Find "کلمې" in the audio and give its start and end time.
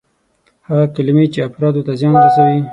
0.95-1.25